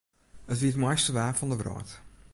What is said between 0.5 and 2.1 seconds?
It wie it moaiste waar fan de wrâld.